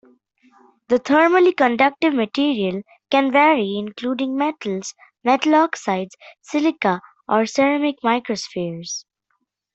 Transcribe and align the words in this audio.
The 0.87 0.97
thermally 0.99 1.55
conductive 1.55 2.15
material 2.15 2.81
can 3.11 3.31
vary 3.31 3.77
including 3.77 4.35
metals, 4.35 4.95
metal 5.23 5.53
oxides, 5.53 6.15
silica 6.41 7.01
or 7.29 7.45
ceramic 7.45 7.97
microspheres. 8.03 9.05